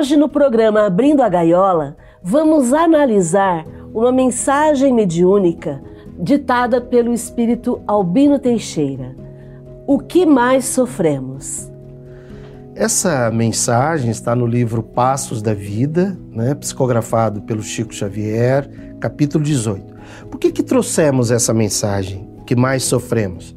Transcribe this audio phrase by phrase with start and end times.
[0.00, 5.82] Hoje, no programa Abrindo a Gaiola, vamos analisar uma mensagem mediúnica
[6.18, 9.14] ditada pelo espírito Albino Teixeira.
[9.86, 11.70] O que mais sofremos?
[12.74, 19.84] Essa mensagem está no livro Passos da Vida, né, psicografado pelo Chico Xavier, capítulo 18.
[20.30, 22.26] Por que, que trouxemos essa mensagem?
[22.46, 23.54] Que mais sofremos?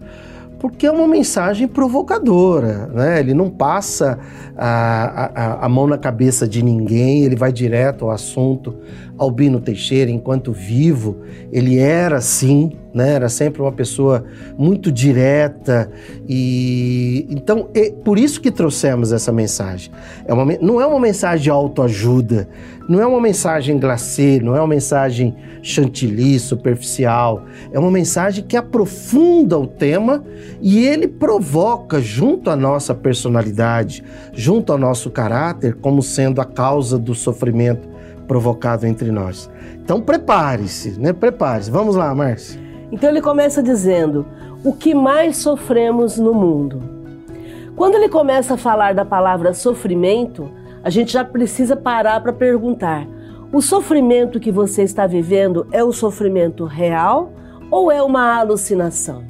[0.63, 3.19] Porque é uma mensagem provocadora, né?
[3.19, 4.17] Ele não passa
[4.55, 8.73] a, a, a, mão na cabeça de ninguém, ele vai direto ao assunto.
[9.17, 11.17] Albino Teixeira, enquanto vivo,
[11.51, 13.13] ele era assim, né?
[13.13, 14.23] Era sempre uma pessoa
[14.57, 15.89] muito direta
[16.27, 19.91] e então é por isso que trouxemos essa mensagem.
[20.25, 22.47] É uma, não é uma mensagem de autoajuda,
[22.87, 27.45] não é uma mensagem glacê, não é uma mensagem chantilly, superficial.
[27.71, 30.23] É uma mensagem que aprofunda o tema
[30.61, 36.99] e ele provoca junto à nossa personalidade, junto ao nosso caráter, como sendo a causa
[36.99, 37.87] do sofrimento
[38.27, 39.49] provocado entre nós.
[39.81, 41.13] Então prepare-se, né?
[41.13, 41.71] Prepare-se.
[41.71, 42.62] Vamos lá, Márcia.
[42.93, 44.23] Então ele começa dizendo:
[44.63, 46.79] o que mais sofremos no mundo.
[47.75, 50.47] Quando ele começa a falar da palavra sofrimento,
[50.83, 53.07] a gente já precisa parar para perguntar:
[53.51, 57.33] o sofrimento que você está vivendo é o sofrimento real
[57.71, 59.23] ou é uma alucinação?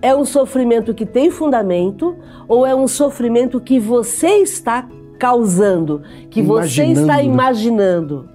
[0.00, 6.40] É um sofrimento que tem fundamento ou é um sofrimento que você está causando, que
[6.40, 8.28] você está imaginando?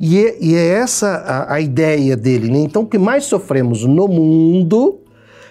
[0.00, 2.50] E é, e é essa a, a, ideia dele.
[2.50, 2.58] Né?
[2.58, 5.00] Então, o que mais sofremos no mundo,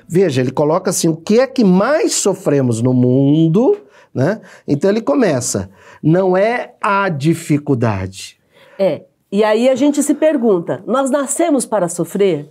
[0.07, 3.77] veja, ele coloca assim: o que é que mais sofremos no mundo?
[4.13, 4.39] Né?
[4.67, 5.69] Então, ele começa:
[6.01, 8.39] não é a dificuldade.
[8.79, 9.03] É.
[9.29, 12.49] E aí a gente se pergunta: nós nascemos para sofrer?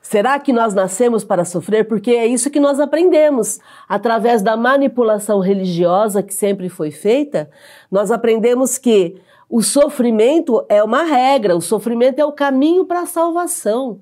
[0.00, 1.88] Será que nós nascemos para sofrer?
[1.88, 3.58] Porque é isso que nós aprendemos.
[3.88, 7.50] Através da manipulação religiosa que sempre foi feita,
[7.90, 9.16] nós aprendemos que
[9.54, 14.00] o sofrimento é uma regra, o sofrimento é o caminho para a salvação.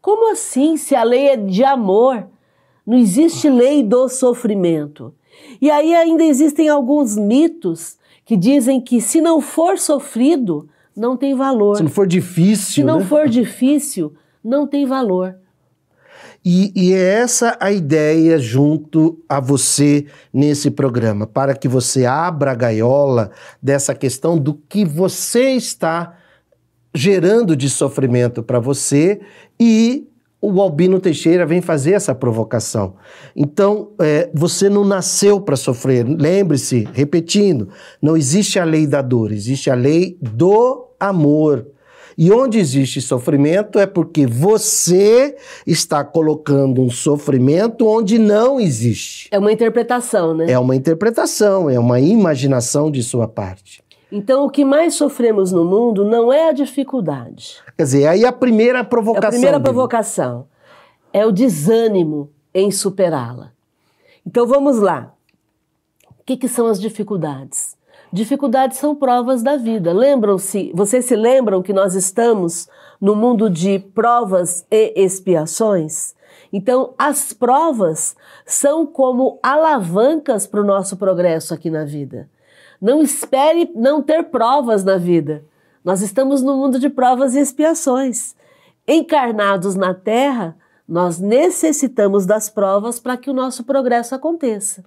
[0.00, 2.28] Como assim, se a lei é de amor?
[2.86, 5.12] Não existe lei do sofrimento.
[5.60, 11.34] E aí ainda existem alguns mitos que dizem que se não for sofrido, não tem
[11.34, 11.78] valor.
[11.78, 12.74] Se não for difícil.
[12.74, 13.04] Se não né?
[13.06, 15.36] for difícil, não tem valor.
[16.48, 22.52] E, e, é essa a ideia junto a você nesse programa, para que você abra
[22.52, 26.16] a gaiola dessa questão do que você está
[26.94, 29.20] gerando de sofrimento para você
[29.58, 30.06] e
[30.40, 32.94] o Albino Teixeira vem fazer essa provocação.
[33.34, 36.06] Então, é, você não nasceu para sofrer.
[36.06, 37.70] Lembre-se, repetindo,
[38.00, 41.66] não existe a lei da dor, existe a lei do amor.
[42.18, 49.28] E onde existe sofrimento é porque você está colocando um sofrimento onde não existe.
[49.30, 50.50] É uma interpretação, né?
[50.50, 53.84] É uma interpretação, é uma imaginação de sua parte.
[54.10, 57.56] Então, o que mais sofremos no mundo não é a dificuldade.
[57.76, 59.28] Quer dizer, aí a primeira provocação.
[59.28, 59.64] A primeira dele.
[59.64, 60.46] provocação
[61.12, 63.52] é o desânimo em superá-la.
[64.24, 65.12] Então, vamos lá.
[66.18, 67.75] O que, que são as dificuldades?
[68.12, 69.92] Dificuldades são provas da vida.
[69.92, 72.68] Lembram-se, vocês se lembram que nós estamos
[73.00, 76.14] no mundo de provas e expiações?
[76.52, 82.28] Então, as provas são como alavancas para o nosso progresso aqui na vida.
[82.80, 85.44] Não espere não ter provas na vida.
[85.84, 88.34] Nós estamos no mundo de provas e expiações.
[88.86, 90.56] Encarnados na Terra,
[90.88, 94.84] nós necessitamos das provas para que o nosso progresso aconteça.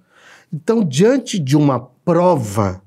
[0.52, 2.82] Então, diante de uma prova,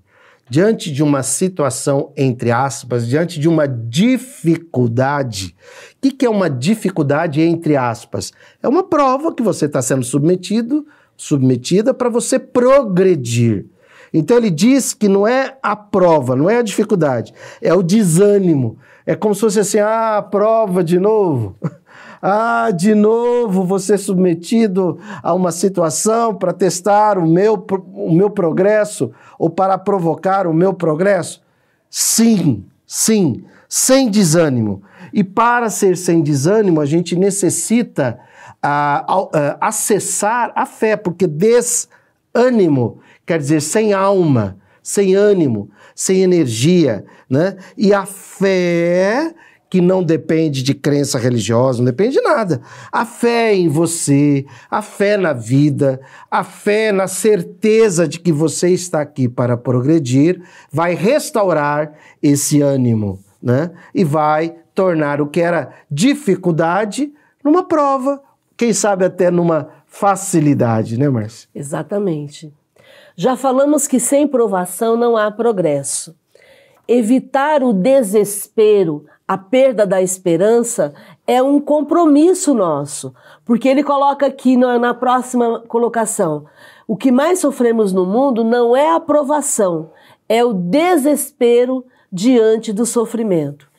[0.53, 5.55] diante de uma situação, entre aspas, diante de uma dificuldade.
[5.93, 8.31] O que, que é uma dificuldade, entre aspas?
[8.61, 10.85] É uma prova que você está sendo submetido,
[11.17, 13.65] submetida para você progredir.
[14.13, 18.77] Então ele diz que não é a prova, não é a dificuldade, é o desânimo.
[19.07, 21.57] É como se fosse assim: ah, prova de novo.
[22.25, 27.57] Ah, de novo você submetido a uma situação para testar o meu,
[28.05, 31.41] o meu progresso ou para provocar o meu progresso?
[31.89, 34.83] Sim, sim, sem desânimo.
[35.13, 38.19] E para ser sem desânimo, a gente necessita
[38.61, 47.05] ah, ah, acessar a fé, porque desânimo quer dizer sem alma, sem ânimo, sem energia,
[47.29, 47.57] né?
[47.77, 49.33] E a fé
[49.73, 52.61] que não depende de crença religiosa, não depende de nada.
[52.91, 55.99] A fé em você, a fé na vida,
[56.29, 60.39] a fé na certeza de que você está aqui para progredir,
[60.71, 61.91] vai restaurar
[62.21, 63.71] esse ânimo, né?
[63.95, 67.11] E vai tornar o que era dificuldade
[67.43, 68.21] numa prova,
[68.55, 71.49] quem sabe até numa facilidade, né, Márcia?
[71.55, 72.53] Exatamente.
[73.15, 76.15] Já falamos que sem provação não há progresso.
[76.87, 80.93] Evitar o desespero, a perda da esperança,
[81.25, 83.13] é um compromisso nosso,
[83.45, 86.45] porque ele coloca aqui na, próxima colocação:
[86.87, 89.91] o que mais sofremos no mundo não é a provação,
[90.27, 93.71] é o desespero diante do sofrimento.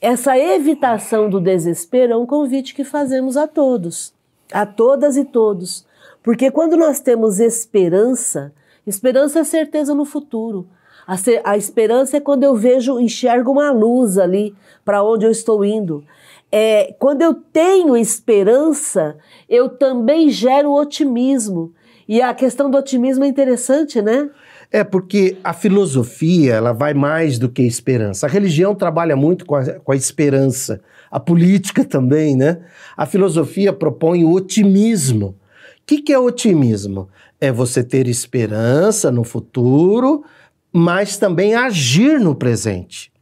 [0.00, 4.14] Essa evitação do desespero é um convite que fazemos a todos,
[4.52, 5.86] a todas e todos,
[6.22, 8.52] porque quando nós temos esperança,
[8.86, 10.68] esperança é certeza no futuro.
[11.10, 14.54] A, ser, a esperança é quando eu vejo, enxergo uma luz ali
[14.84, 16.04] para onde eu estou indo.
[16.52, 19.16] É, quando eu tenho esperança,
[19.48, 21.74] eu também gero otimismo.
[22.08, 24.30] E a questão do otimismo é interessante, né?
[24.70, 28.28] É porque a filosofia ela vai mais do que a esperança.
[28.28, 30.80] A religião trabalha muito com a, com a esperança.
[31.10, 32.60] A política também, né?
[32.96, 35.26] A filosofia propõe o otimismo.
[35.26, 35.36] O
[35.84, 37.08] que, que é otimismo?
[37.40, 40.22] É você ter esperança no futuro,
[40.72, 43.12] mas também agir no presente.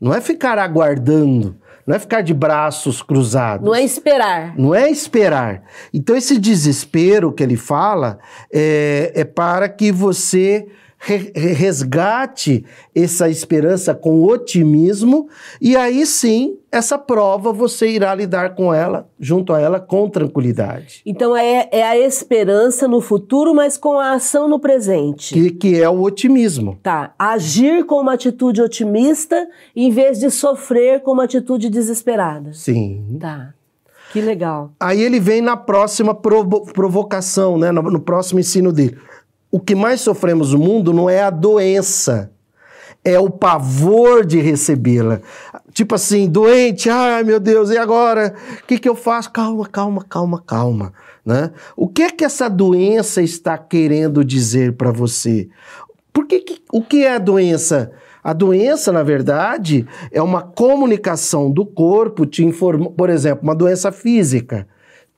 [0.00, 1.56] Não é ficar aguardando,
[1.86, 3.66] não é ficar de braços cruzados.
[3.66, 4.56] Não é esperar.
[4.56, 5.62] Não é esperar.
[5.92, 8.18] Então, esse desespero que ele fala
[8.52, 10.68] é, é para que você
[11.00, 12.64] resgate
[12.94, 19.52] essa esperança com otimismo e aí sim essa prova você irá lidar com ela, junto
[19.52, 21.02] a ela, com tranquilidade.
[21.04, 25.34] Então é, é a esperança no futuro, mas com a ação no presente.
[25.34, 26.78] Que, que é o otimismo.
[26.82, 27.12] Tá.
[27.18, 32.52] Agir com uma atitude otimista em vez de sofrer com uma atitude desesperada.
[32.52, 33.18] Sim.
[33.18, 33.52] Tá.
[34.12, 34.72] Que legal.
[34.78, 37.72] Aí ele vem na próxima provo provocação, né?
[37.72, 38.96] No, no próximo ensino dele
[39.50, 42.30] o que mais sofremos no mundo não é a doença,
[43.04, 45.20] é o pavor de recebê-la.
[45.72, 48.34] Tipo assim, doente, ai meu Deus, e agora?
[48.62, 49.30] O que, que eu faço?
[49.30, 50.92] Calma, calma, calma, calma.
[51.24, 51.50] Né?
[51.76, 55.48] O que é que essa doença está querendo dizer para você?
[56.12, 57.92] Por que, que, o que é a doença?
[58.22, 63.90] A doença, na verdade, é uma comunicação do corpo te informa, por exemplo, uma doença
[63.90, 64.66] física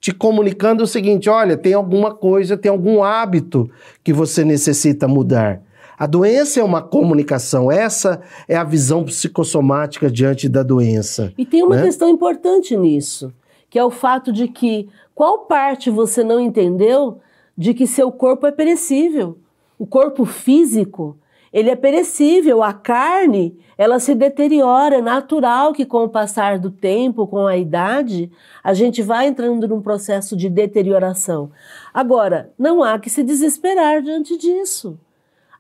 [0.03, 3.71] te comunicando o seguinte: olha, tem alguma coisa, tem algum hábito
[4.03, 5.63] que você necessita mudar.
[5.97, 11.33] A doença é uma comunicação, essa é a visão psicossomática diante da doença.
[11.39, 11.85] E tem uma né?
[11.85, 13.33] questão importante nisso,
[13.71, 17.21] que é o fato de que qual parte você não entendeu
[17.57, 19.39] de que seu corpo é perecível?
[19.79, 21.17] O corpo físico
[21.53, 26.71] ele é perecível, a carne, ela se deteriora, é natural que com o passar do
[26.71, 28.31] tempo, com a idade,
[28.65, 31.51] a gente vai entrando num processo de deterioração.
[31.93, 34.99] Agora, não há que se desesperar diante disso.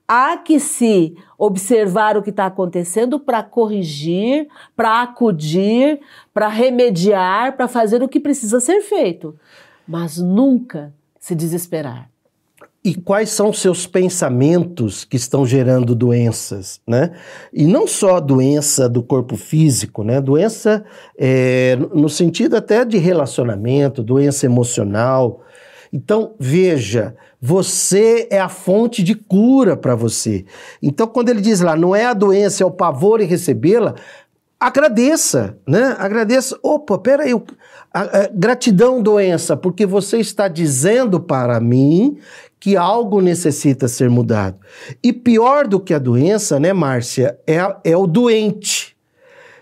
[0.09, 6.01] Há que se observar o que está acontecendo para corrigir, para acudir,
[6.33, 9.39] para remediar, para fazer o que precisa ser feito.
[9.87, 12.12] Mas nunca se desesperar
[12.85, 17.13] e quais são os seus pensamentos que estão gerando doenças, né?
[17.53, 20.21] E não só doença do corpo físico, né?
[20.21, 20.85] Doença
[21.17, 25.43] é, no sentido até de relacionamento, doença emocional.
[25.93, 30.45] Então, veja, você é a fonte de cura para você.
[30.81, 33.95] Então, quando ele diz lá, não é a doença, é o pavor em recebê-la,
[34.67, 35.97] agradeça, né?
[35.99, 36.59] Agradeça.
[36.63, 37.33] Opa, peraí,
[37.93, 42.19] a, a, gratidão, doença, porque você está dizendo para mim
[42.61, 44.57] que algo necessita ser mudado.
[45.03, 48.97] E pior do que a doença, né, Márcia, é, é o doente.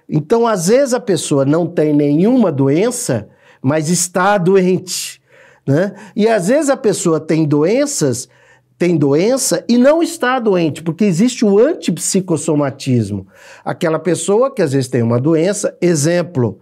[0.09, 3.29] Então, às vezes, a pessoa não tem nenhuma doença,
[3.63, 5.21] mas está doente.
[5.67, 5.95] Né?
[6.17, 8.29] E às vezes a pessoa tem doenças,
[8.81, 13.27] tem doença e não está doente, porque existe o antipsicossomatismo.
[13.63, 16.59] Aquela pessoa que às vezes tem uma doença, exemplo,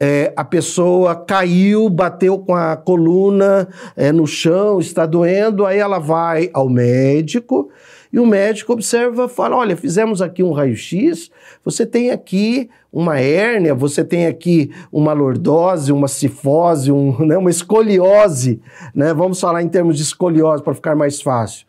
[0.00, 5.98] é, a pessoa caiu, bateu com a coluna é, no chão, está doendo, aí ela
[5.98, 7.68] vai ao médico
[8.12, 11.30] e o médico observa, fala: olha, fizemos aqui um raio-x,
[11.64, 17.50] você tem aqui uma hérnia, você tem aqui uma lordose, uma cifose, um, né, uma
[17.50, 18.60] escoliose,
[18.94, 19.14] né?
[19.14, 21.66] Vamos falar em termos de escoliose para ficar mais fácil.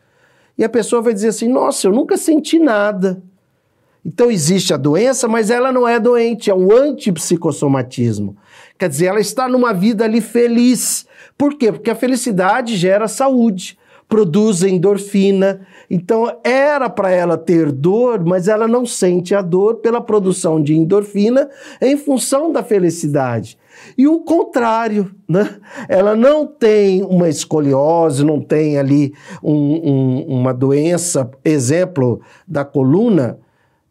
[0.58, 3.22] E a pessoa vai dizer assim: nossa, eu nunca senti nada.
[4.04, 8.36] Então existe a doença, mas ela não é doente, é um antipsicossomatismo.
[8.78, 11.06] Quer dizer, ela está numa vida ali feliz.
[11.38, 11.72] Por quê?
[11.72, 15.60] Porque a felicidade gera saúde, produz endorfina.
[15.90, 20.74] Então era para ela ter dor, mas ela não sente a dor pela produção de
[20.74, 21.48] endorfina
[21.80, 23.58] em função da felicidade.
[23.98, 25.56] E o contrário, né?
[25.88, 33.38] Ela não tem uma escoliose, não tem ali um, um, uma doença, exemplo da coluna,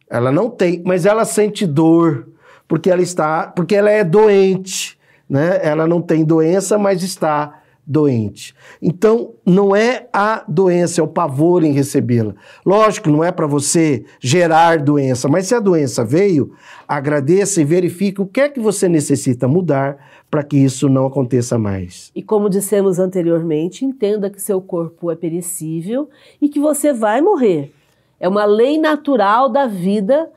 [0.09, 2.27] ela não tem, mas ela sente dor
[2.67, 4.97] porque ela está, porque ela é doente,
[5.29, 5.59] né?
[5.61, 8.55] Ela não tem doença, mas está doente.
[8.81, 12.33] Então, não é a doença, é o pavor em recebê-la.
[12.65, 16.53] Lógico, não é para você gerar doença, mas se a doença veio,
[16.87, 19.97] agradeça e verifique o que é que você necessita mudar
[20.31, 22.09] para que isso não aconteça mais.
[22.15, 26.09] E como dissemos anteriormente, entenda que seu corpo é perecível
[26.41, 27.71] e que você vai morrer.
[28.19, 30.29] É uma lei natural da vida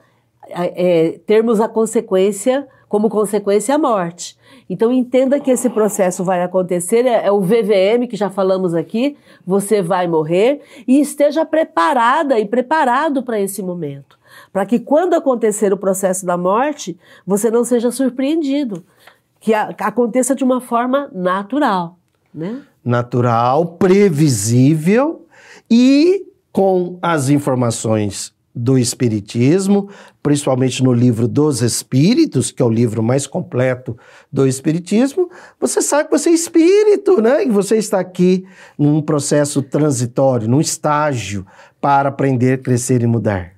[0.48, 4.35] é, termos a consequência, como consequência, a morte.
[4.68, 9.16] Então entenda que esse processo vai acontecer, é, é o VVM que já falamos aqui,
[9.46, 14.18] você vai morrer e esteja preparada e preparado para esse momento.
[14.52, 18.84] Para que quando acontecer o processo da morte, você não seja surpreendido,
[19.40, 21.98] que aconteça de uma forma natural.
[22.34, 22.62] Né?
[22.84, 25.26] Natural, previsível
[25.70, 29.90] e com as informações do Espiritismo,
[30.22, 33.94] principalmente no livro dos Espíritos, que é o livro mais completo
[34.32, 35.28] do Espiritismo,
[35.60, 37.44] você sabe que você é espírito, né?
[37.44, 38.46] E você está aqui
[38.78, 41.46] num processo transitório, num estágio
[41.80, 43.52] para aprender, crescer e mudar.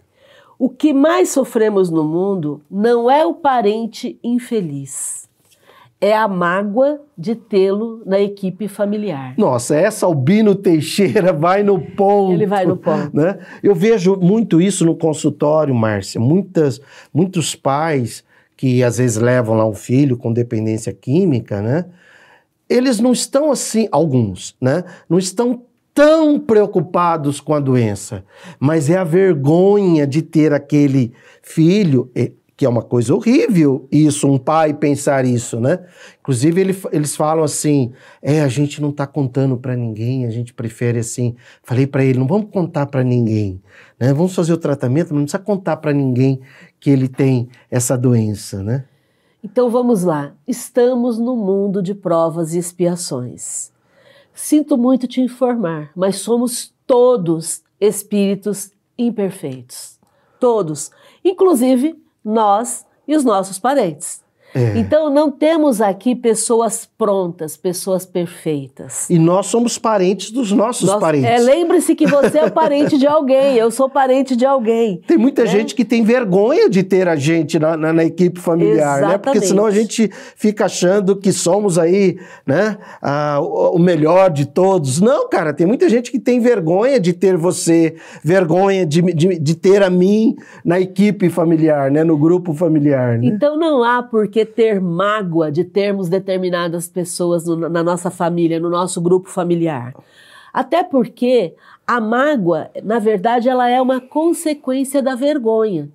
[0.58, 5.27] O que mais sofremos no mundo não é o parente infeliz
[6.00, 9.34] é a mágoa de tê-lo na equipe familiar.
[9.36, 12.32] Nossa, essa Albino Teixeira vai no ponto.
[12.32, 13.16] Ele vai no ponto.
[13.16, 13.38] Né?
[13.62, 16.20] Eu vejo muito isso no consultório, Márcia.
[16.20, 16.80] Muitas,
[17.12, 18.22] muitos pais
[18.56, 21.84] que às vezes levam lá um filho com dependência química, né?
[22.68, 24.84] Eles não estão assim, alguns, né?
[25.08, 25.62] Não estão
[25.94, 28.24] tão preocupados com a doença,
[28.60, 31.12] mas é a vergonha de ter aquele
[31.42, 32.10] filho,
[32.58, 35.78] que é uma coisa horrível isso, um pai pensar isso, né?
[36.18, 40.52] Inclusive ele, eles falam assim, é, a gente não está contando para ninguém, a gente
[40.52, 43.62] prefere assim, falei para ele, não vamos contar para ninguém,
[43.96, 44.12] né?
[44.12, 46.40] Vamos fazer o tratamento, mas não precisa contar para ninguém
[46.80, 48.86] que ele tem essa doença, né?
[49.40, 53.70] Então vamos lá, estamos no mundo de provas e expiações.
[54.34, 59.96] Sinto muito te informar, mas somos todos espíritos imperfeitos.
[60.40, 60.90] Todos,
[61.24, 64.22] inclusive nós e os nossos parentes.
[64.54, 64.78] É.
[64.78, 69.08] Então não temos aqui pessoas prontas, pessoas perfeitas.
[69.10, 71.28] E nós somos parentes dos nossos nós, parentes.
[71.28, 75.00] É, Lembre-se que você é parente de alguém, eu sou parente de alguém.
[75.06, 75.48] Tem muita né?
[75.48, 79.12] gente que tem vergonha de ter a gente na, na, na equipe familiar, Exatamente.
[79.12, 79.18] né?
[79.18, 85.00] Porque senão a gente fica achando que somos aí, né, a, o melhor de todos.
[85.00, 89.54] Não, cara, tem muita gente que tem vergonha de ter você, vergonha de, de, de
[89.54, 93.18] ter a mim na equipe familiar, né, no grupo familiar.
[93.18, 93.26] Né?
[93.26, 98.60] Então não há porque que ter mágoa de termos determinadas pessoas no, na nossa família,
[98.60, 99.94] no nosso grupo familiar.
[100.52, 105.88] Até porque a mágoa, na verdade, ela é uma consequência da vergonha.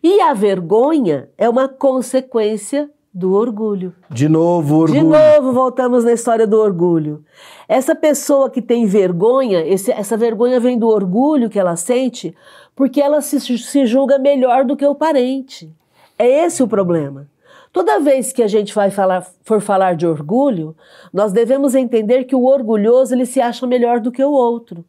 [0.00, 3.92] E a vergonha é uma consequência do orgulho.
[4.08, 5.00] De novo, orgulho.
[5.00, 7.24] De novo, voltamos na história do orgulho.
[7.68, 12.34] Essa pessoa que tem vergonha, esse, essa vergonha vem do orgulho que ela sente,
[12.74, 15.70] porque ela se, se julga melhor do que o parente.
[16.18, 17.26] É esse o problema.
[17.72, 20.76] Toda vez que a gente vai falar, for falar de orgulho,
[21.10, 24.84] nós devemos entender que o orgulhoso ele se acha melhor do que o outro.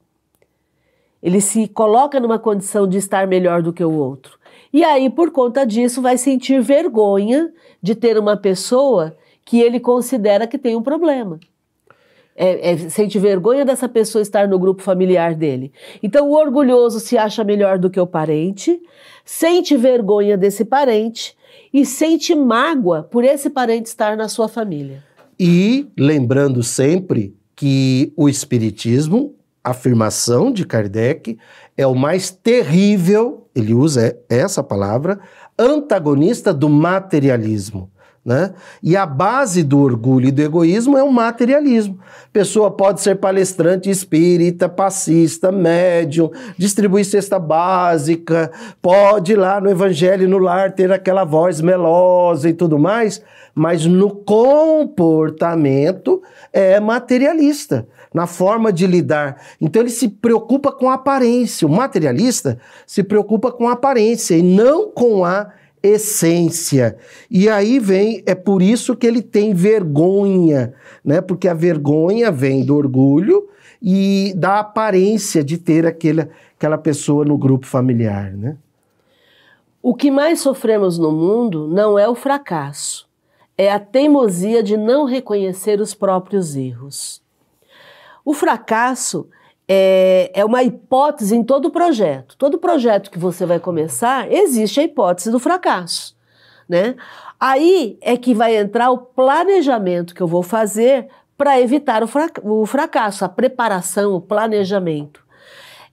[1.21, 4.37] Ele se coloca numa condição de estar melhor do que o outro.
[4.73, 10.45] E aí, por conta disso, vai sentir vergonha de ter uma pessoa que ele considera
[10.45, 11.39] que tem um problema.
[12.35, 15.71] É, é, sente vergonha dessa pessoa estar no grupo familiar dele.
[16.01, 18.81] Então, o orgulhoso se acha melhor do que o parente,
[19.23, 21.37] sente vergonha desse parente
[21.73, 25.03] e sente mágoa por esse parente estar na sua família.
[25.39, 31.37] E lembrando sempre que o Espiritismo, a afirmação de Kardec,
[31.75, 35.19] é o mais terrível, ele usa essa palavra,
[35.57, 37.89] antagonista do materialismo.
[38.25, 38.53] Né?
[38.81, 41.99] E a base do orgulho e do egoísmo é o materialismo.
[42.31, 48.49] Pessoa pode ser palestrante espírita, passista, médium, distribuir cesta básica,
[48.81, 53.21] pode ir lá no evangelho no lar ter aquela voz melosa e tudo mais,
[53.53, 56.21] mas no comportamento
[56.53, 59.35] é materialista, na forma de lidar.
[59.59, 61.67] Então ele se preocupa com a aparência.
[61.67, 65.51] O materialista se preocupa com a aparência e não com a
[65.83, 66.97] essência.
[67.29, 70.73] E aí vem, é por isso que ele tem vergonha,
[71.03, 71.19] né?
[71.19, 73.49] Porque a vergonha vem do orgulho
[73.81, 78.55] e da aparência de ter aquele, aquela pessoa no grupo familiar, né?
[79.81, 83.05] O que mais sofremos no mundo não é o fracasso,
[83.57, 87.21] é a teimosia de não reconhecer os próprios erros.
[88.23, 89.27] O fracasso
[89.67, 92.35] é, é uma hipótese em todo projeto.
[92.37, 96.15] Todo projeto que você vai começar, existe a hipótese do fracasso.
[96.67, 96.95] Né?
[97.39, 102.39] Aí é que vai entrar o planejamento que eu vou fazer para evitar o, frac
[102.43, 105.23] o, fracasso, a preparação, o planejamento.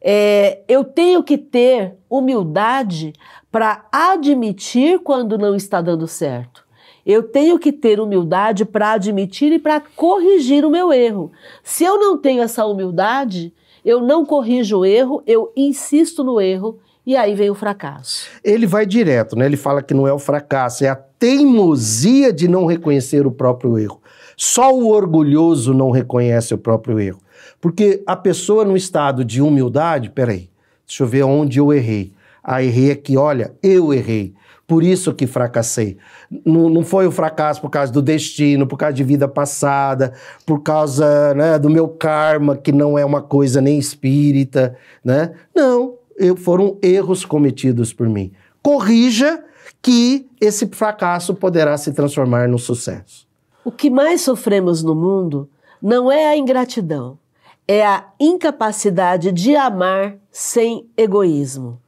[0.03, 3.13] É, eu tenho que ter humildade
[3.51, 6.65] para admitir quando não está dando certo.
[7.05, 11.33] Eu tenho que ter humildade para admitir e para corrigir o meu erro.
[11.63, 13.53] Se eu não tenho essa humildade,
[13.85, 18.27] eu não corrijo o erro, eu insisto no erro e aí vem o fracasso.
[18.45, 19.47] Ele vai direto, né?
[19.47, 23.79] Ele fala que não é o fracasso, é a teimosia de não reconhecer o próprio
[23.79, 24.01] erro.
[24.37, 27.21] Só o orgulhoso não reconhece o próprio erro.
[27.61, 30.49] Porque a pessoa no estado de humildade, peraí,
[30.87, 32.13] deixa eu ver onde eu errei.
[32.43, 34.35] Ah, errei aqui, olha, eu errei
[34.71, 35.97] por isso que fracassei.
[36.47, 40.13] Não, não foi o fracasso por causa do destino, por causa de vida passada,
[40.47, 45.33] por causa né, do meu karma, que não é uma coisa nem espírita, né?
[45.53, 48.31] Não, eu, foram erros cometidos por mim.
[48.63, 49.43] Corrija
[49.83, 53.27] que esse fracasso poderá se transformar no sucesso.
[53.65, 55.51] O que mais sofremos no mundo
[55.83, 57.19] não é a ingratidão,
[57.67, 61.81] é a incapacidade de amar sem egoísmo.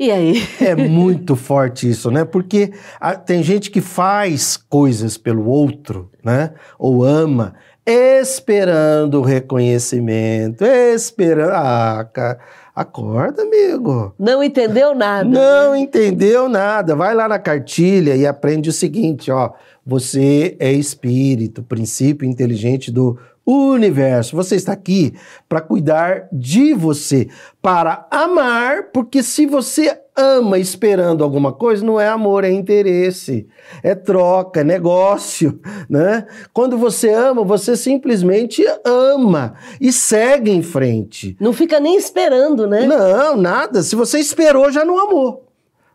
[0.00, 0.42] E aí?
[0.62, 2.24] É muito forte isso, né?
[2.24, 6.54] Porque a, tem gente que faz coisas pelo outro, né?
[6.78, 7.54] Ou ama,
[7.86, 11.50] esperando reconhecimento, esperando.
[11.52, 12.38] Ah, cara.
[12.74, 14.14] Acorda, amigo.
[14.18, 15.28] Não entendeu nada.
[15.28, 15.80] Não né?
[15.80, 16.96] entendeu nada.
[16.96, 19.50] Vai lá na cartilha e aprende o seguinte, ó.
[19.84, 24.36] Você é espírito, princípio inteligente do universo.
[24.36, 25.14] Você está aqui
[25.48, 27.28] para cuidar de você,
[27.60, 33.46] para amar, porque se você ama esperando alguma coisa, não é amor, é interesse,
[33.82, 36.26] é troca, é negócio, né?
[36.52, 41.36] Quando você ama, você simplesmente ama e segue em frente.
[41.40, 42.86] Não fica nem esperando, né?
[42.86, 43.82] Não, nada.
[43.82, 45.46] Se você esperou, já não amou.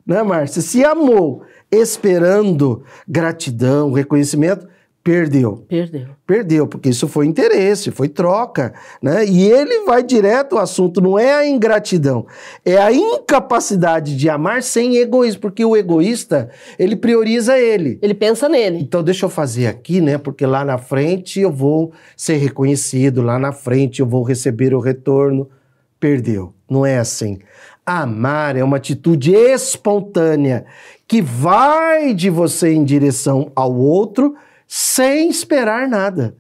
[0.06, 0.62] Né, Márcia?
[0.62, 4.68] Se amou esperando gratidão, reconhecimento,
[5.06, 5.64] Perdeu.
[5.70, 6.08] Perdeu.
[6.26, 9.24] Perdeu, porque isso foi interesse, foi troca, né?
[9.24, 12.26] E ele vai direto ao assunto, não é a ingratidão,
[12.66, 18.00] é a incapacidade de amar sem egoísmo, porque o egoísta, ele prioriza ele.
[18.02, 18.80] Ele pensa nele.
[18.80, 20.18] Então deixa eu fazer aqui, né?
[20.18, 24.80] Porque lá na frente eu vou ser reconhecido, lá na frente eu vou receber o
[24.80, 25.48] retorno.
[26.00, 26.52] Perdeu.
[26.68, 27.38] Não é assim.
[27.86, 30.66] Amar é uma atitude espontânea
[31.08, 34.34] que vai de você em direção ao outro
[34.78, 36.36] sem esperar nada.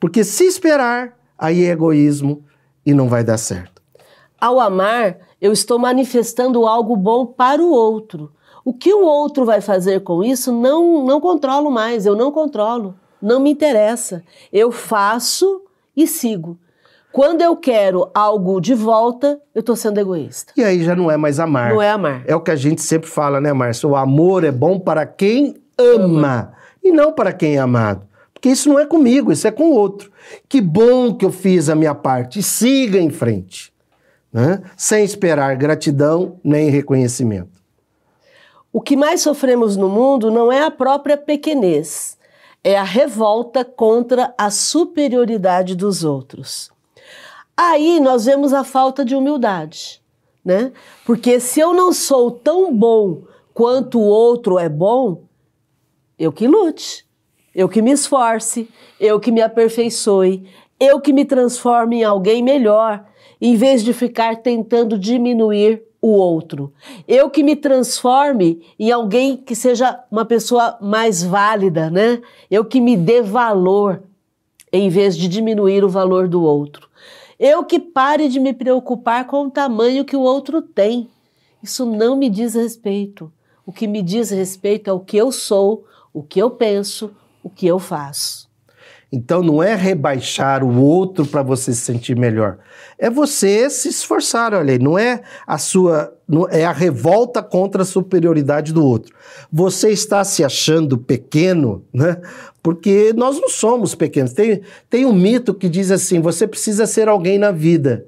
[0.00, 2.44] Porque se esperar, aí é egoísmo
[2.84, 3.80] e não vai dar certo.
[4.40, 8.32] Ao amar, eu estou manifestando algo bom para o outro.
[8.64, 12.96] O que o outro vai fazer com isso, não, não controlo mais, eu não controlo,
[13.22, 14.24] não me interessa.
[14.52, 15.62] Eu faço
[15.96, 16.58] e sigo.
[17.12, 20.52] Quando eu quero algo de volta, eu estou sendo egoísta.
[20.56, 21.74] E aí já não é mais amar.
[21.74, 22.24] Não é amar.
[22.26, 23.90] É o que a gente sempre fala, né, Márcio?
[23.90, 25.94] O amor é bom para quem ama.
[25.94, 28.06] ama e não para quem é amado.
[28.32, 30.12] Porque isso não é comigo, isso é com o outro.
[30.48, 32.42] Que bom que eu fiz a minha parte.
[32.42, 33.72] Siga em frente.
[34.32, 34.62] Né?
[34.76, 37.58] Sem esperar gratidão nem reconhecimento.
[38.72, 42.16] O que mais sofremos no mundo não é a própria pequenez,
[42.62, 46.70] é a revolta contra a superioridade dos outros.
[47.56, 50.00] Aí nós vemos a falta de humildade,
[50.44, 50.70] né?
[51.04, 55.22] Porque se eu não sou tão bom quanto o outro é bom,
[56.18, 57.06] eu que lute,
[57.54, 58.68] eu que me esforce,
[59.00, 60.48] eu que me aperfeiçoe,
[60.80, 63.04] eu que me transforme em alguém melhor,
[63.40, 66.72] em vez de ficar tentando diminuir o outro.
[67.06, 72.20] Eu que me transforme em alguém que seja uma pessoa mais válida, né?
[72.50, 74.02] Eu que me dê valor
[74.72, 76.88] em vez de diminuir o valor do outro.
[77.38, 81.08] Eu que pare de me preocupar com o tamanho que o outro tem.
[81.62, 83.32] Isso não me diz respeito.
[83.64, 87.10] O que me diz respeito é o que eu sou, o que eu penso,
[87.42, 88.48] o que eu faço.
[89.10, 92.58] Então não é rebaixar o outro para você se sentir melhor.
[92.98, 97.82] É você se esforçar, olha aí, não é a sua, não, é a revolta contra
[97.82, 99.14] a superioridade do outro.
[99.50, 102.20] Você está se achando pequeno, né?
[102.62, 104.34] Porque nós não somos pequenos.
[104.34, 108.04] Tem, tem um mito que diz assim: você precisa ser alguém na vida.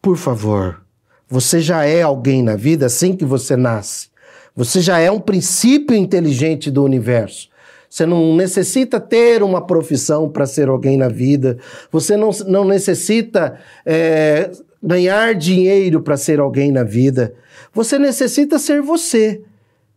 [0.00, 0.82] Por favor,
[1.28, 4.08] você já é alguém na vida assim que você nasce.
[4.56, 7.48] Você já é um princípio inteligente do universo.
[7.90, 11.58] Você não necessita ter uma profissão para ser alguém na vida.
[11.92, 14.50] Você não, não necessita é,
[14.82, 17.34] ganhar dinheiro para ser alguém na vida.
[17.72, 19.42] Você necessita ser você.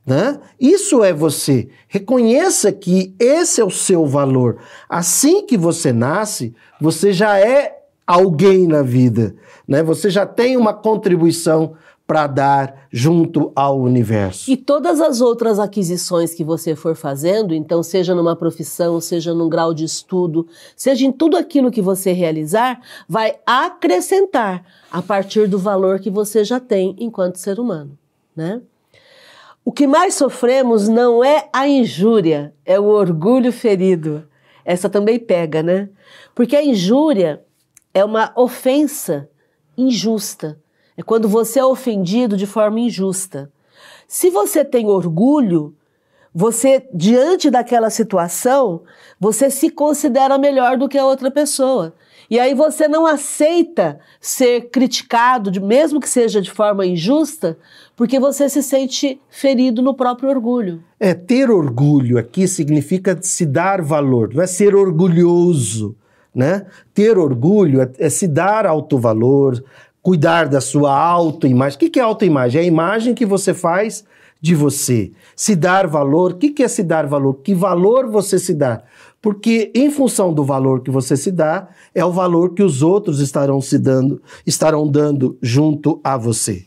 [0.06, 0.40] Né?
[0.60, 1.68] Isso é você.
[1.88, 4.58] Reconheça que esse é o seu valor.
[4.88, 9.36] Assim que você nasce, você já é alguém na vida.
[9.68, 9.84] Né?
[9.84, 11.74] Você já tem uma contribuição
[12.08, 14.50] para dar junto ao universo.
[14.50, 19.50] E todas as outras aquisições que você for fazendo, então, seja numa profissão, seja num
[19.50, 25.60] grau de estudo, seja em tudo aquilo que você realizar, vai acrescentar a partir do
[25.60, 27.98] valor que você já tem enquanto ser humano,
[28.34, 28.62] né?
[29.66, 34.24] O que mais sofremos não é a injúria, é o orgulho ferido.
[34.64, 35.90] Essa também pega, né?
[36.34, 37.44] Porque a injúria
[37.94, 39.30] é uma ofensa
[39.78, 40.58] injusta.
[40.98, 43.52] É quando você é ofendido de forma injusta.
[44.08, 45.76] Se você tem orgulho,
[46.34, 48.82] você, diante daquela situação,
[49.20, 51.94] você se considera melhor do que a outra pessoa.
[52.30, 57.58] E aí você não aceita ser criticado, mesmo que seja de forma injusta,
[57.96, 60.84] porque você se sente ferido no próprio orgulho.
[61.00, 65.96] É, ter orgulho aqui significa se dar valor, não é ser orgulhoso,
[66.36, 66.66] né?
[66.94, 69.64] Ter orgulho é, é se dar alto valor,
[70.08, 71.76] cuidar da sua autoimagem.
[71.76, 72.62] O que é autoimagem?
[72.62, 74.06] É a imagem que você faz
[74.40, 75.12] de você.
[75.36, 77.34] Se dar valor, o que é se dar valor?
[77.44, 78.84] Que valor você se dá?
[79.22, 83.20] Porque em função do valor que você se dá, é o valor que os outros
[83.20, 86.66] estarão se dando, estarão dando junto a você.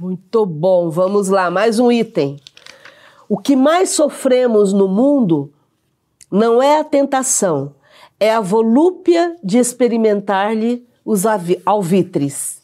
[0.00, 2.36] Muito bom, vamos lá, mais um item.
[3.28, 5.50] O que mais sofremos no mundo
[6.30, 7.74] não é a tentação,
[8.20, 11.24] é a volúpia de experimentar-lhe os
[11.64, 12.62] alvitres.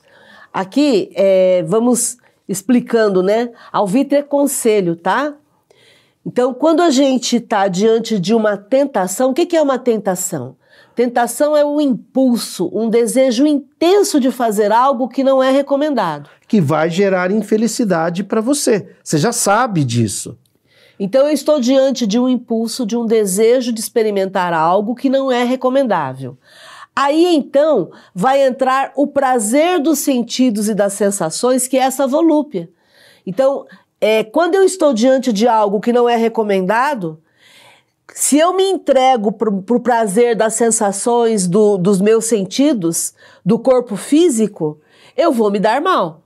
[0.52, 3.50] Aqui é, vamos explicando, né?
[3.72, 5.34] Alvitre é conselho, tá?
[6.24, 10.56] Então, quando a gente está diante de uma tentação, o que, que é uma tentação?
[10.94, 16.28] Tentação é um impulso, um desejo intenso de fazer algo que não é recomendado.
[16.48, 18.88] Que vai gerar infelicidade para você.
[19.02, 20.36] Você já sabe disso.
[20.98, 25.30] Então eu estou diante de um impulso, de um desejo de experimentar algo que não
[25.30, 26.36] é recomendável.
[27.00, 32.68] Aí então vai entrar o prazer dos sentidos e das sensações, que é essa volúpia.
[33.24, 33.66] Então
[34.00, 37.22] é, quando eu estou diante de algo que não é recomendado,
[38.12, 43.14] se eu me entrego para o prazer das sensações do, dos meus sentidos,
[43.46, 44.80] do corpo físico,
[45.16, 46.24] eu vou me dar mal.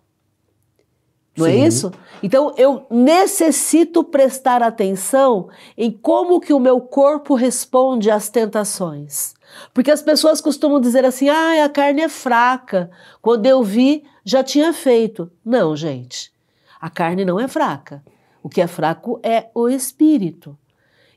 [1.36, 1.60] Não é Sim.
[1.60, 1.92] é isso?
[2.22, 9.34] Então eu necessito prestar atenção em como que o meu corpo responde às tentações.
[9.72, 12.90] Porque as pessoas costumam dizer assim: "Ah, a carne é fraca.
[13.20, 15.30] Quando eu vi, já tinha feito".
[15.44, 16.32] Não, gente.
[16.80, 18.02] A carne não é fraca.
[18.42, 20.56] O que é fraco é o espírito.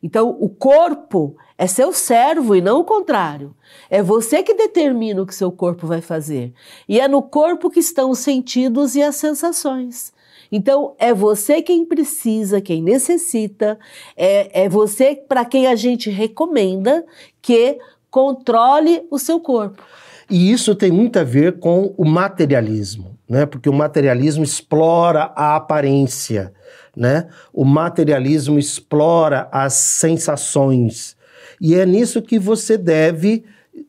[0.05, 3.55] Então, o corpo é seu servo e não o contrário.
[3.89, 6.53] É você que determina o que seu corpo vai fazer.
[6.87, 10.13] E é no corpo que estão os sentidos e as sensações.
[10.51, 13.79] Então, é você quem precisa, quem necessita,
[14.15, 17.03] é, é você para quem a gente recomenda
[17.41, 17.79] que
[18.11, 19.81] controle o seu corpo.
[20.29, 23.47] E isso tem muito a ver com o materialismo, né?
[23.47, 26.53] Porque o materialismo explora a aparência,
[26.95, 27.27] né?
[27.53, 31.15] O materialismo explora as sensações.
[31.59, 33.43] E é nisso que você deve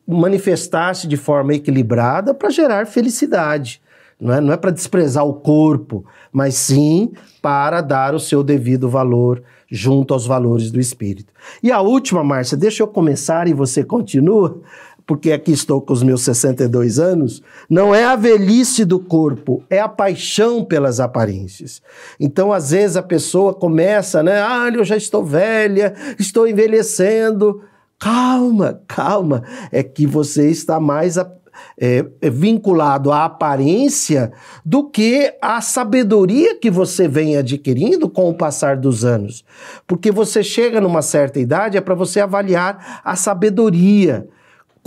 [0.07, 3.81] manifestar-se de forma equilibrada para gerar felicidade.
[4.19, 8.89] Não é, não é para desprezar o corpo, mas sim para dar o seu devido
[8.89, 11.31] valor junto aos valores do espírito.
[11.61, 14.61] E a última, Márcia, deixa eu começar e você continua,
[15.07, 19.79] porque aqui estou com os meus 62 anos, não é a velhice do corpo, é
[19.79, 21.81] a paixão pelas aparências.
[22.19, 24.41] Então, às vezes, a pessoa começa, né?
[24.41, 27.63] Ah, eu já estou velha, estou envelhecendo.
[27.97, 31.31] Calma, calma, é que você está mais a,
[31.79, 38.33] é, é vinculado à aparência do que à sabedoria que você vem adquirindo com o
[38.33, 39.45] passar dos anos.
[39.87, 44.27] Porque você chega numa certa idade, é para você avaliar a sabedoria.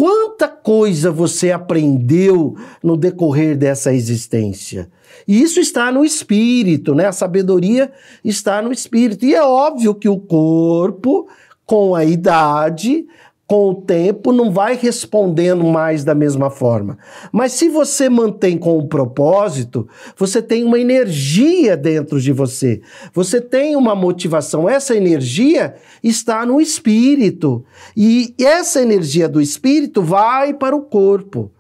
[0.01, 4.91] Quanta coisa você aprendeu no decorrer dessa existência?
[5.29, 7.05] E isso está no espírito, né?
[7.05, 7.93] A sabedoria
[8.25, 9.27] está no espírito.
[9.27, 11.29] E é óbvio que o corpo,
[11.67, 13.07] com a idade,
[13.51, 16.97] com o tempo não vai respondendo mais da mesma forma.
[17.33, 22.81] Mas se você mantém com o propósito, você tem uma energia dentro de você.
[23.13, 24.69] Você tem uma motivação.
[24.69, 27.65] Essa energia está no espírito.
[27.97, 31.51] E essa energia do espírito vai para o corpo.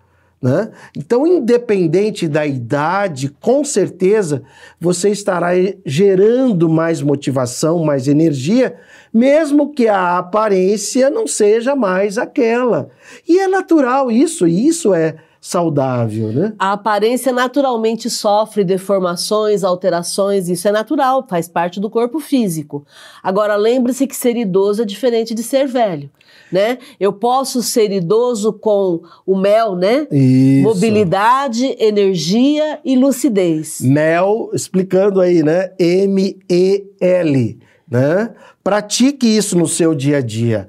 [0.42, 0.70] Né?
[0.96, 4.42] Então, independente da idade, com certeza
[4.80, 5.50] você estará
[5.84, 8.74] gerando mais motivação, mais energia,
[9.12, 12.88] mesmo que a aparência não seja mais aquela.
[13.28, 15.16] E é natural isso, e isso é
[15.50, 16.52] saudável, né?
[16.56, 22.86] A aparência naturalmente sofre deformações, alterações, isso é natural, faz parte do corpo físico.
[23.20, 26.08] Agora lembre-se que ser idoso é diferente de ser velho,
[26.52, 26.78] né?
[27.00, 30.06] Eu posso ser idoso com o mel, né?
[30.12, 30.62] Isso.
[30.62, 33.80] Mobilidade, energia e lucidez.
[33.80, 35.72] Mel, explicando aí, né?
[35.80, 37.58] M-E-L,
[37.90, 38.30] né?
[38.62, 40.68] Pratique isso no seu dia a dia.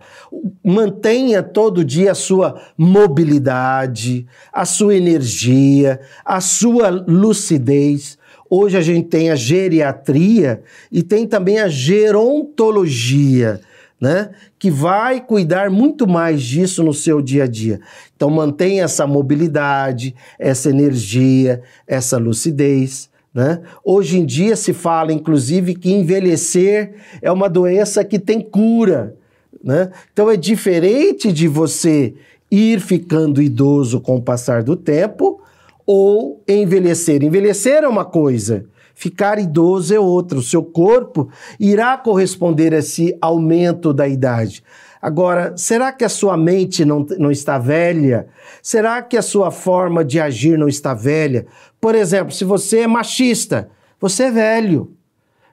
[0.66, 8.18] Mantenha todo dia a sua mobilidade, a sua energia, a sua lucidez.
[8.50, 13.62] Hoje a gente tem a geriatria e tem também a gerontologia,
[14.00, 14.32] né?
[14.58, 17.80] Que vai cuidar muito mais disso no seu dia a dia.
[18.16, 23.11] Então mantenha essa mobilidade, essa energia, essa lucidez.
[23.34, 23.62] Né?
[23.84, 29.16] Hoje em dia se fala, inclusive, que envelhecer é uma doença que tem cura.
[29.64, 29.90] Né?
[30.12, 32.14] Então é diferente de você
[32.50, 35.42] ir ficando idoso com o passar do tempo
[35.86, 37.24] ou envelhecer.
[37.24, 40.38] Envelhecer é uma coisa, ficar idoso é outra.
[40.38, 44.64] O seu corpo irá corresponder a esse aumento da idade.
[45.02, 48.28] Agora, será que a sua mente não, não está velha?
[48.62, 51.48] Será que a sua forma de agir não está velha?
[51.80, 54.96] Por exemplo, se você é machista, você é velho.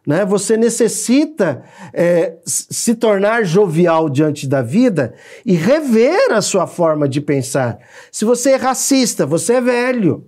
[0.07, 0.25] Né?
[0.25, 7.21] Você necessita é, se tornar jovial diante da vida e rever a sua forma de
[7.21, 7.79] pensar.
[8.13, 10.27] Se você é racista, você é velho.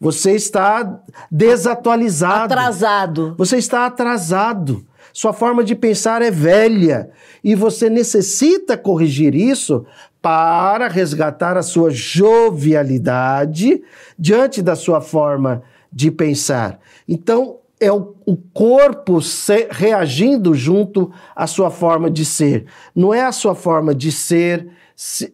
[0.00, 2.54] Você está desatualizado.
[2.54, 3.34] Atrasado.
[3.36, 4.86] Você está atrasado.
[5.12, 7.10] Sua forma de pensar é velha
[7.42, 9.84] e você necessita corrigir isso
[10.22, 13.82] para resgatar a sua jovialidade
[14.18, 16.78] diante da sua forma de pensar.
[17.08, 22.66] Então, é o, o corpo se, reagindo junto à sua forma de ser.
[22.94, 24.79] Não é a sua forma de ser se,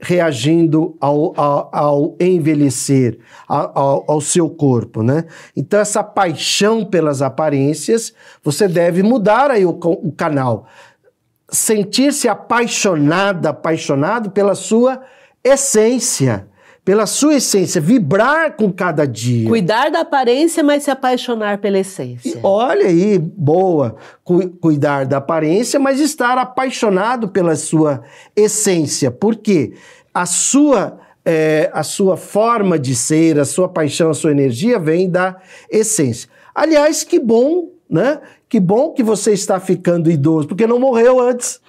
[0.01, 5.25] reagindo ao, ao, ao envelhecer, ao, ao, seu corpo, né?
[5.57, 8.13] Então, essa paixão pelas aparências,
[8.45, 10.67] você deve mudar aí o, o canal.
[11.49, 15.03] Sentir-se apaixonada, apaixonado pela sua
[15.43, 16.49] essência
[16.87, 19.49] pela sua essência, vibrar com cada dia.
[19.49, 22.39] Cuidar da aparência, mas se apaixonar pela essência.
[22.39, 23.97] E olha aí, boa.
[24.23, 28.05] Cu cuidar da aparência, mas estar apaixonado pela sua
[28.37, 29.11] essência.
[29.11, 29.73] Por quê?
[30.15, 35.11] A sua, é, a sua forma de ser, a sua paixão, a sua energia vem
[35.11, 35.35] da
[35.69, 36.31] essência.
[36.55, 38.21] Aliás, que bom, né?
[38.49, 41.61] Que bom que você está ficando idoso, porque não morreu antes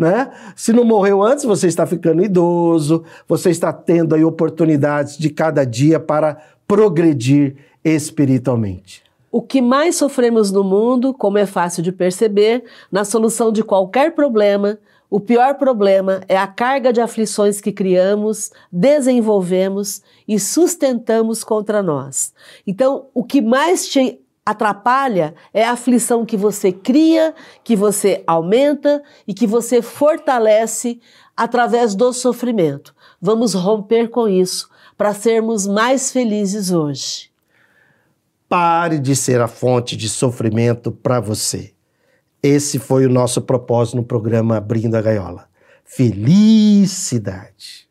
[0.00, 0.30] né?
[0.56, 5.62] Se não morreu antes, você está ficando idoso, você está tendo aí oportunidades de cada
[5.62, 9.02] dia para progredir espiritualmente.
[9.30, 14.14] O que mais sofremos no mundo, como é fácil de perceber, na solução de qualquer
[14.14, 14.78] problema,
[15.10, 22.32] o pior problema é a carga de aflições que criamos, desenvolvemos e sustentamos contra nós.
[22.66, 24.18] Então, o que mais te
[24.50, 27.34] atrapalha é a aflição que você cria,
[27.64, 31.00] que você aumenta e que você fortalece
[31.36, 32.94] através do sofrimento.
[33.20, 37.30] Vamos romper com isso para sermos mais felizes hoje.
[38.48, 41.72] Pare de ser a fonte de sofrimento para você.
[42.42, 45.48] Esse foi o nosso propósito no programa Abrindo a Gaiola.
[45.84, 47.89] Felicidade.